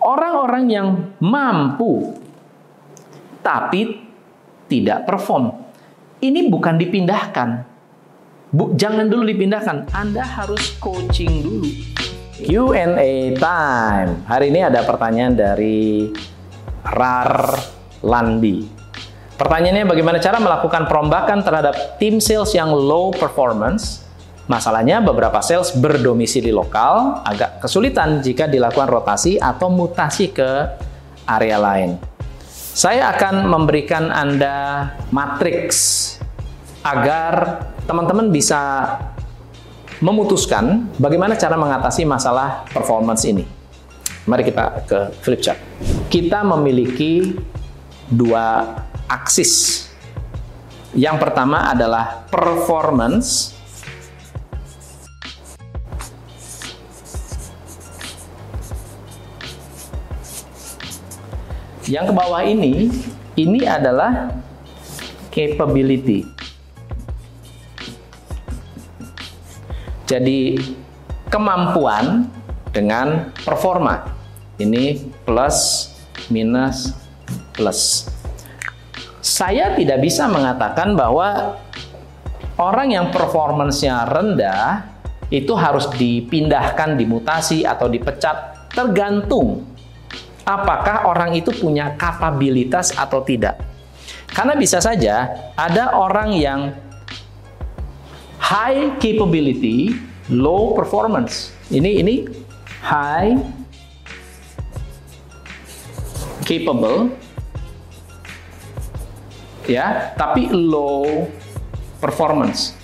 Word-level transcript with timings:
Orang-orang 0.00 0.64
yang 0.72 0.86
mampu 1.20 2.16
tapi 3.44 4.00
tidak 4.68 5.04
perform. 5.04 5.52
Ini 6.20 6.48
bukan 6.48 6.76
dipindahkan. 6.76 7.48
Bu, 8.52 8.76
jangan 8.76 9.08
dulu 9.08 9.24
dipindahkan. 9.28 9.92
Anda 9.92 10.24
harus 10.24 10.76
coaching 10.80 11.44
dulu. 11.44 11.68
Q&A 12.40 13.36
time. 13.36 14.12
Hari 14.24 14.46
ini 14.48 14.60
ada 14.64 14.80
pertanyaan 14.84 15.36
dari 15.36 16.08
Rar 16.80 17.56
Landi. 18.00 18.64
Pertanyaannya 19.36 19.84
bagaimana 19.88 20.20
cara 20.20 20.36
melakukan 20.36 20.84
perombakan 20.84 21.40
terhadap 21.40 21.96
tim 21.96 22.20
sales 22.20 22.52
yang 22.52 22.72
low 22.72 23.12
performance? 23.12 24.04
Masalahnya 24.50 24.98
beberapa 24.98 25.38
sales 25.46 25.70
berdomisili 25.78 26.50
lokal 26.50 27.22
agak 27.22 27.62
kesulitan 27.62 28.18
jika 28.18 28.50
dilakukan 28.50 28.90
rotasi 28.90 29.38
atau 29.38 29.70
mutasi 29.70 30.34
ke 30.34 30.66
area 31.22 31.54
lain. 31.54 31.94
Saya 32.50 33.14
akan 33.14 33.46
memberikan 33.46 34.10
Anda 34.10 34.90
matriks 35.14 36.18
agar 36.82 37.62
teman-teman 37.86 38.34
bisa 38.34 38.90
memutuskan 40.02 40.90
bagaimana 40.98 41.38
cara 41.38 41.54
mengatasi 41.54 42.02
masalah 42.02 42.66
performance 42.74 43.22
ini. 43.30 43.46
Mari 44.26 44.50
kita 44.50 44.82
ke 44.82 44.98
flip 45.22 45.46
chart. 45.46 45.62
Kita 46.10 46.42
memiliki 46.42 47.38
dua 48.10 48.66
aksis. 49.06 49.86
Yang 50.90 51.22
pertama 51.22 51.70
adalah 51.70 52.26
performance. 52.26 53.59
Yang 61.88 62.12
ke 62.12 62.12
bawah 62.12 62.42
ini, 62.44 62.92
ini 63.40 63.64
adalah 63.64 64.34
capability. 65.32 66.26
Jadi 70.04 70.58
kemampuan 71.30 72.26
dengan 72.74 73.30
performa. 73.46 74.10
Ini 74.58 74.98
plus, 75.24 75.88
minus, 76.28 76.92
plus. 77.54 78.10
Saya 79.22 79.72
tidak 79.78 80.04
bisa 80.04 80.26
mengatakan 80.26 80.98
bahwa 80.98 81.56
orang 82.60 82.92
yang 82.92 83.06
performance-nya 83.08 84.04
rendah 84.04 84.90
itu 85.30 85.54
harus 85.54 85.86
dipindahkan, 85.94 86.98
dimutasi, 86.98 87.62
atau 87.62 87.86
dipecat. 87.86 88.68
Tergantung 88.74 89.64
apakah 90.50 91.06
orang 91.06 91.38
itu 91.38 91.54
punya 91.54 91.94
kapabilitas 91.94 92.90
atau 92.98 93.22
tidak. 93.22 93.62
Karena 94.30 94.54
bisa 94.58 94.82
saja 94.82 95.30
ada 95.54 95.94
orang 95.94 96.34
yang 96.34 96.60
high 98.38 98.98
capability, 98.98 99.94
low 100.30 100.74
performance. 100.74 101.54
Ini 101.70 102.02
ini 102.02 102.14
high 102.82 103.38
capable 106.42 107.14
ya, 109.70 110.14
tapi 110.18 110.50
low 110.50 111.30
performance. 112.02 112.74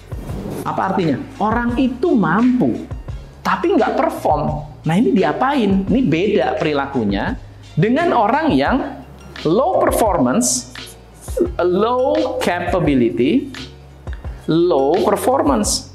Apa 0.62 0.94
artinya? 0.94 1.18
Orang 1.38 1.78
itu 1.78 2.14
mampu, 2.14 2.86
tapi 3.42 3.74
nggak 3.74 3.94
perform. 3.94 4.66
Nah 4.86 4.94
ini 4.98 5.14
diapain? 5.14 5.86
Ini 5.86 6.00
beda 6.06 6.46
perilakunya 6.58 7.45
dengan 7.76 8.16
orang 8.16 8.56
yang 8.56 9.04
low 9.44 9.78
performance, 9.78 10.72
low 11.60 12.40
capability, 12.40 13.52
low 14.48 14.96
performance. 15.04 15.92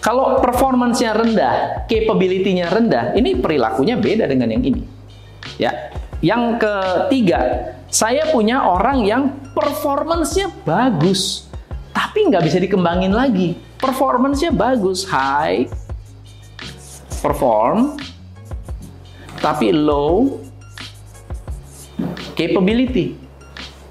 Kalau 0.00 0.40
performance-nya 0.40 1.12
rendah, 1.12 1.54
capability-nya 1.84 2.72
rendah, 2.72 3.12
ini 3.12 3.36
perilakunya 3.36 4.00
beda 4.00 4.24
dengan 4.24 4.56
yang 4.56 4.64
ini. 4.64 4.82
Ya. 5.60 5.92
Yang 6.24 6.64
ketiga, 6.64 7.40
saya 7.92 8.32
punya 8.32 8.64
orang 8.64 9.04
yang 9.04 9.36
performance-nya 9.52 10.48
bagus, 10.64 11.46
tapi 11.92 12.26
nggak 12.26 12.42
bisa 12.42 12.58
dikembangin 12.58 13.12
lagi. 13.12 13.54
Performance-nya 13.78 14.50
bagus, 14.50 15.06
high 15.06 15.68
perform, 17.20 17.98
tapi 19.38 19.70
low 19.74 20.42
capability. 22.38 23.18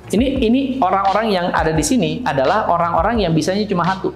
Ini 0.07 0.39
ini 0.39 0.61
orang-orang 0.79 1.27
yang 1.35 1.47
ada 1.51 1.75
di 1.75 1.83
sini 1.83 2.23
adalah 2.23 2.71
orang-orang 2.71 3.27
yang 3.27 3.35
bisanya 3.35 3.67
cuma 3.67 3.83
satu. 3.83 4.15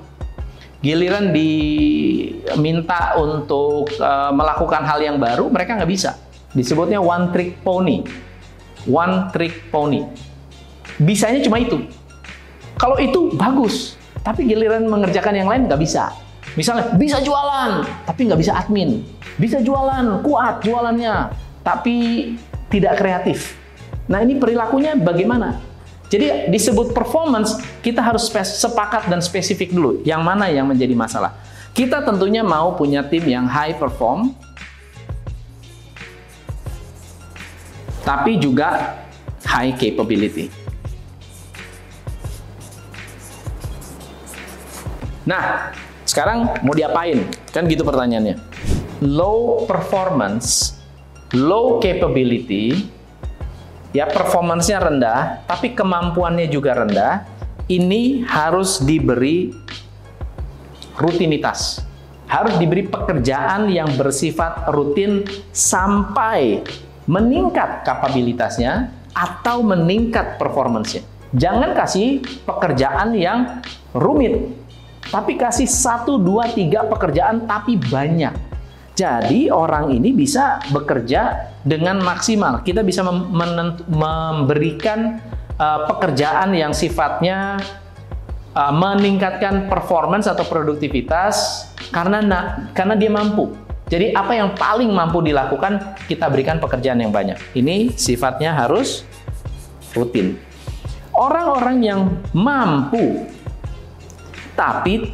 Giliran 0.82 1.30
diminta 1.36 3.14
untuk 3.20 3.92
uh, 4.00 4.32
melakukan 4.34 4.82
hal 4.88 5.04
yang 5.04 5.20
baru, 5.20 5.52
mereka 5.52 5.78
nggak 5.78 5.92
bisa. 5.92 6.18
Disebutnya 6.56 7.04
one 7.04 7.30
trick 7.36 7.60
pony. 7.62 8.02
One 8.88 9.30
trick 9.30 9.70
pony. 9.70 10.08
Bisanya 10.98 11.44
cuma 11.44 11.62
itu. 11.62 11.86
Kalau 12.80 12.98
itu 12.98 13.30
bagus, 13.38 13.94
tapi 14.26 14.48
giliran 14.48 14.90
mengerjakan 14.90 15.38
yang 15.38 15.52
lain 15.52 15.70
nggak 15.70 15.78
bisa. 15.78 16.10
Misalnya 16.60 16.94
bisa 17.00 17.24
jualan, 17.24 17.86
tapi 18.04 18.28
nggak 18.28 18.40
bisa 18.42 18.54
admin. 18.58 19.06
Bisa 19.40 19.64
jualan, 19.64 20.20
kuat 20.26 20.60
jualannya, 20.66 21.32
tapi 21.64 21.96
tidak 22.68 23.00
kreatif. 23.00 23.56
Nah 24.12 24.20
ini 24.20 24.36
perilakunya 24.36 25.00
bagaimana? 25.00 25.64
Jadi 26.12 26.52
disebut 26.52 26.92
performance, 26.92 27.56
kita 27.80 28.04
harus 28.04 28.28
sepakat 28.28 29.08
dan 29.08 29.24
spesifik 29.24 29.72
dulu. 29.72 30.04
Yang 30.04 30.22
mana 30.28 30.52
yang 30.52 30.68
menjadi 30.68 30.92
masalah? 30.92 31.32
Kita 31.72 32.04
tentunya 32.04 32.44
mau 32.44 32.76
punya 32.76 33.00
tim 33.08 33.24
yang 33.24 33.48
high 33.48 33.80
perform, 33.80 34.36
tapi 38.04 38.36
juga 38.36 39.00
high 39.48 39.72
capability. 39.72 40.52
Nah, 45.24 45.72
sekarang 46.12 46.60
mau 46.68 46.76
diapain? 46.76 47.24
Kan 47.56 47.72
gitu 47.72 47.88
pertanyaannya. 47.88 48.36
Low 49.00 49.64
performance, 49.64 50.76
low 51.32 51.80
capability, 51.80 52.92
ya 53.96 54.12
performancenya 54.12 54.80
rendah, 54.84 55.20
tapi 55.48 55.72
kemampuannya 55.72 56.52
juga 56.52 56.76
rendah, 56.84 57.24
ini 57.72 58.28
harus 58.28 58.84
diberi 58.84 59.56
rutinitas. 61.00 61.80
Harus 62.28 62.60
diberi 62.60 62.88
pekerjaan 62.88 63.72
yang 63.72 63.92
bersifat 63.96 64.68
rutin 64.72 65.24
sampai 65.52 66.64
meningkat 67.08 67.84
kapabilitasnya 67.88 68.92
atau 69.12 69.64
meningkat 69.64 70.40
performancenya. 70.40 71.04
Jangan 71.36 71.72
kasih 71.76 72.24
pekerjaan 72.44 73.16
yang 73.16 73.64
rumit, 73.92 74.48
tapi 75.10 75.40
kasih 75.40 75.66
satu, 75.66 76.22
dua, 76.22 76.52
tiga 76.52 76.86
pekerjaan 76.86 77.50
tapi 77.50 77.80
banyak 77.80 78.52
jadi 78.92 79.48
orang 79.50 79.96
ini 79.96 80.12
bisa 80.12 80.60
bekerja 80.70 81.50
dengan 81.64 82.04
maksimal. 82.04 82.60
Kita 82.62 82.84
bisa 82.84 83.02
memberikan 83.88 85.18
uh, 85.56 85.88
pekerjaan 85.88 86.52
yang 86.52 86.76
sifatnya 86.76 87.56
uh, 88.52 88.74
meningkatkan 88.76 89.72
performance 89.72 90.28
atau 90.28 90.44
produktivitas 90.44 91.66
karena 91.96 92.22
karena 92.76 92.94
dia 93.00 93.10
mampu. 93.10 93.56
Jadi 93.88 94.14
apa 94.16 94.38
yang 94.38 94.54
paling 94.56 94.92
mampu 94.92 95.20
dilakukan 95.24 95.98
kita 96.08 96.30
berikan 96.30 96.60
pekerjaan 96.60 97.00
yang 97.00 97.10
banyak. 97.10 97.40
Ini 97.56 97.96
sifatnya 97.96 98.54
harus 98.54 99.08
rutin. 99.96 100.38
Orang-orang 101.12 101.78
yang 101.84 102.00
mampu 102.32 103.28
tapi 104.62 105.10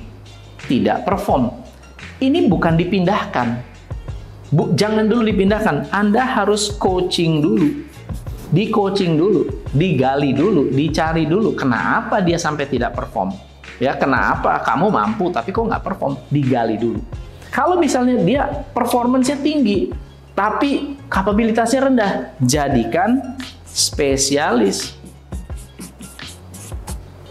tidak 0.68 1.08
perform 1.08 1.64
ini 2.20 2.50
bukan 2.50 2.74
dipindahkan. 2.76 3.62
Bu, 4.50 4.74
jangan 4.74 5.06
dulu 5.06 5.28
dipindahkan. 5.28 5.92
Anda 5.92 6.24
harus 6.24 6.74
coaching 6.80 7.44
dulu. 7.44 7.86
Di 8.48 8.72
coaching 8.72 9.20
dulu, 9.20 9.68
digali 9.76 10.32
dulu, 10.32 10.72
dicari 10.72 11.28
dulu 11.28 11.52
kenapa 11.52 12.24
dia 12.24 12.40
sampai 12.40 12.64
tidak 12.72 12.96
perform. 12.96 13.36
Ya, 13.78 13.94
kenapa 14.00 14.64
kamu 14.64 14.88
mampu 14.88 15.28
tapi 15.30 15.52
kok 15.52 15.68
nggak 15.68 15.84
perform? 15.84 16.16
Digali 16.32 16.80
dulu. 16.80 17.04
Kalau 17.52 17.76
misalnya 17.76 18.16
dia 18.24 18.48
performance-nya 18.72 19.38
tinggi, 19.44 19.92
tapi 20.32 20.96
kapabilitasnya 21.12 21.92
rendah, 21.92 22.12
jadikan 22.40 23.36
spesialis 23.68 24.96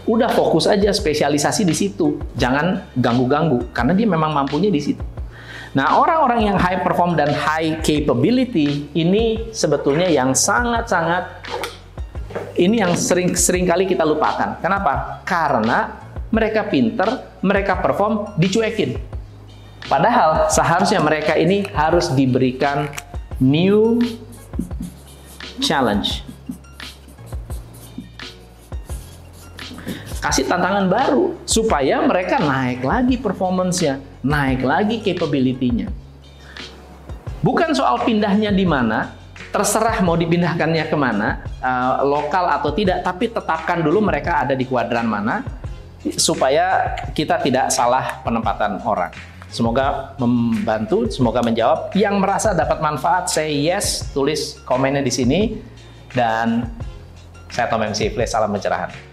udah 0.07 0.31
fokus 0.31 0.65
aja 0.65 0.89
spesialisasi 0.89 1.67
di 1.67 1.75
situ. 1.75 2.17
Jangan 2.39 2.95
ganggu-ganggu 2.95 3.69
karena 3.75 3.91
dia 3.91 4.07
memang 4.07 4.31
mampunya 4.31 4.71
di 4.71 4.79
situ. 4.79 5.03
Nah, 5.75 5.99
orang-orang 5.99 6.47
yang 6.47 6.57
high 6.57 6.81
perform 6.81 7.13
dan 7.13 7.29
high 7.29 7.83
capability 7.83 8.89
ini 8.97 9.51
sebetulnya 9.53 10.09
yang 10.09 10.33
sangat-sangat 10.33 11.43
ini 12.57 12.81
yang 12.81 12.97
sering-sering 12.97 13.67
kali 13.69 13.85
kita 13.85 14.01
lupakan. 14.01 14.57
Kenapa? 14.63 15.21
Karena 15.21 16.01
mereka 16.33 16.65
pinter, 16.65 17.37
mereka 17.45 17.77
perform, 17.77 18.33
dicuekin. 18.39 18.97
Padahal 19.85 20.49
seharusnya 20.51 20.99
mereka 20.99 21.37
ini 21.37 21.63
harus 21.71 22.11
diberikan 22.11 22.89
new 23.39 24.01
challenge. 25.61 26.25
Kasih 30.21 30.45
tantangan 30.49 30.89
baru 30.89 31.37
supaya 31.43 32.01
mereka 32.03 32.41
naik 32.41 32.81
lagi 32.83 33.15
performance-nya, 33.17 34.01
naik 34.23 34.61
lagi 34.65 35.01
capability-nya. 35.01 35.89
Bukan 37.41 37.71
soal 37.77 38.01
pindahnya 38.03 38.49
di 38.49 38.65
mana, 38.65 39.13
terserah 39.53 40.01
mau 40.01 40.17
dipindahkannya 40.17 40.85
ke 40.89 40.97
mana, 40.97 41.45
uh, 41.61 42.03
lokal 42.03 42.49
atau 42.49 42.73
tidak, 42.73 43.05
tapi 43.05 43.29
tetapkan 43.29 43.79
dulu 43.79 44.03
mereka 44.03 44.43
ada 44.43 44.57
di 44.57 44.65
kuadran 44.65 45.05
mana, 45.05 45.45
supaya 46.17 46.97
kita 47.13 47.39
tidak 47.41 47.69
salah 47.69 48.19
penempatan 48.25 48.81
orang. 48.83 49.13
Semoga 49.47 50.11
membantu, 50.19 51.07
semoga 51.07 51.39
menjawab. 51.39 51.95
Yang 51.95 52.15
merasa 52.19 52.49
dapat 52.51 52.83
manfaat, 52.83 53.31
say 53.31 53.63
yes, 53.63 54.11
tulis 54.11 54.59
komennya 54.67 54.99
di 54.99 55.13
sini. 55.13 55.39
Dan 56.11 56.67
saya 57.47 57.71
Tom 57.71 57.79
MC 57.79 58.11
Play, 58.11 58.27
salam 58.27 58.51
pencerahan. 58.51 59.06